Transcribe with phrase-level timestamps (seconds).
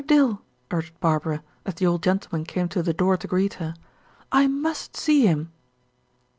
[0.07, 0.41] Dill,"
[0.71, 3.75] urged Barbara, as the old gentleman came to the door to greet her,
[4.31, 5.51] "I must see him."